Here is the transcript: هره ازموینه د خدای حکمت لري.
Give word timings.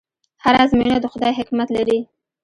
هره 0.43 0.59
ازموینه 0.65 0.97
د 1.01 1.05
خدای 1.13 1.33
حکمت 1.39 1.69
لري. 1.77 1.99